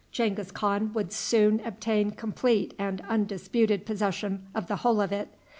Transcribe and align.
Genghis 0.11 0.49
Khan 0.49 0.91
would 0.95 1.13
soon 1.13 1.59
obtain 1.63 2.09
complete 2.09 2.73
and 2.79 3.01
undisputed 3.01 3.85
possession 3.85 4.47
of 4.55 4.65
the 4.65 4.77
whole 4.77 4.99
of 4.99 5.11
it. 5.11 5.29